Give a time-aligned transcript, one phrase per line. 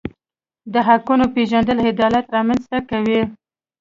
[0.73, 3.21] د حقونو پیژندل عدالت رامنځته کوي.